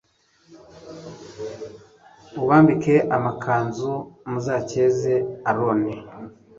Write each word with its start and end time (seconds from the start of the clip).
ubambike 2.41 2.95
amakanzu 3.15 3.91
m 4.27 4.31
uzakenyeze 4.39 5.13
aroni 5.49 5.93